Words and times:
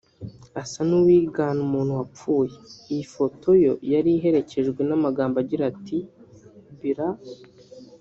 asa 0.61 0.79
n’uwigana 0.87 1.59
umuntu 1.67 1.91
wapfuye; 1.99 2.55
iyi 2.91 3.05
foto 3.15 3.47
yo 3.63 3.73
yari 3.93 4.09
iherekejwe 4.17 4.81
n’amagambo 4.85 5.35
agira 5.43 5.63
ati 5.71 5.97
“brr 6.79 6.99